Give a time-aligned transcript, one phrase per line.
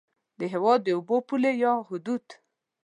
[0.39, 2.25] د هېواد د اوبو پولې یا حدود